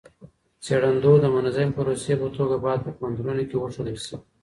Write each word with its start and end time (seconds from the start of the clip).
څېړندود 0.65 1.19
د 1.21 1.25
منظمي 1.35 1.71
پروسې 1.77 2.13
په 2.21 2.27
توګه 2.37 2.55
باید 2.65 2.83
په 2.85 2.91
پوهنتونونو 2.97 3.41
کي 3.49 3.55
وښودل 3.57 3.97
سي. 4.05 4.15